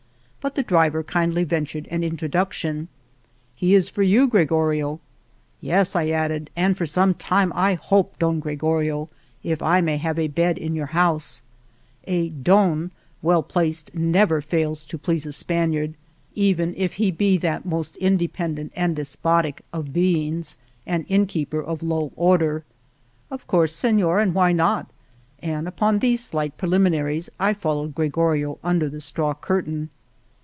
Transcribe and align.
But 0.41 0.55
the 0.55 0.63
driver 0.63 1.03
kindly 1.03 1.43
vent 1.43 1.67
ured 1.67 1.85
an 1.91 2.03
introduction, 2.03 2.87
He 3.55 3.75
is 3.75 3.89
for 3.89 4.01
you, 4.01 4.25
Gre 4.27 4.41
gorio." 4.45 4.99
Yes," 5.59 5.95
I 5.95 6.07
added, 6.09 6.49
and 6.55 6.75
for 6.75 6.87
some 6.87 7.13
time, 7.13 7.51
I 7.53 7.75
hope, 7.75 8.17
Don 8.17 8.39
Gregorio, 8.39 9.07
if 9.43 9.61
I 9.61 9.81
may 9.81 9.97
have 9.97 10.17
a 10.17 10.27
bed 10.29 10.57
in 10.57 10.73
your 10.73 10.87
house." 10.97 11.43
A 12.05 12.29
don" 12.29 12.89
well 13.21 13.43
placed 13.43 13.93
never 13.93 14.41
fails 14.41 14.83
to 14.85 14.97
please 14.97 15.27
a 15.27 15.31
Spaniard, 15.31 15.93
even 16.33 16.73
if 16.75 16.93
he 16.93 17.11
be 17.11 17.37
that 17.37 17.63
most 17.63 17.95
independent 17.97 18.71
and 18.75 18.95
despotic 18.95 19.61
of 19.71 19.93
beings— 19.93 20.57
17 20.85 20.85
Argamasilla 20.87 20.95
an 20.95 21.03
inn 21.21 21.27
keeper 21.27 21.61
of 21.61 21.83
low 21.83 22.11
order. 22.15 22.63
Of 23.29 23.45
course, 23.45 23.75
Senor, 23.75 24.17
and 24.19 24.33
why 24.33 24.53
not?" 24.53 24.89
and 25.39 25.67
upon 25.67 25.99
these 25.99 26.23
slight 26.23 26.57
preliminaries 26.57 27.29
I 27.39 27.53
followed 27.53 27.93
Gregorio 27.93 28.57
under 28.63 28.89
the 28.89 29.01
straw 29.01 29.35
curtain. 29.35 29.91